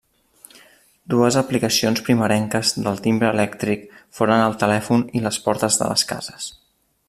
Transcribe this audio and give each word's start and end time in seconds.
Dues 1.13 1.35
aplicacions 1.41 2.01
primerenques 2.07 2.71
del 2.87 2.97
timbre 3.09 3.29
elèctric 3.35 3.85
foren 4.21 4.45
el 4.49 4.57
telèfon 4.65 5.07
i 5.21 5.23
les 5.27 5.39
portes 5.49 5.79
de 5.83 5.91
les 5.95 6.09
cases. 6.15 6.53